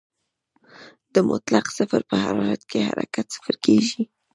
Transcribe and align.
د 1.13 1.15
مطلق 1.29 1.65
صفر 1.77 2.01
په 2.09 2.15
حرارت 2.23 2.61
کې 2.69 2.79
حرکت 2.89 3.25
صفر 3.35 3.55
کېږي. 3.65 4.01